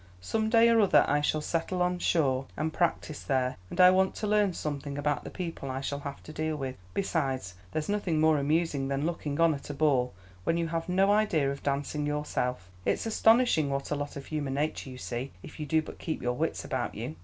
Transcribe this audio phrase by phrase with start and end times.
[0.19, 4.15] Some day or other I shall settle on shore and practise there, and I want
[4.15, 8.19] to learn something about the people I shall have to deal with; besides, there's nothing
[8.19, 12.07] more amusing than looking on at a ball when you have no idea of dancing
[12.07, 12.67] yourself.
[12.83, 16.19] It's astonishing what a lot of human nature you see if you do but keep
[16.19, 17.15] your wits about you."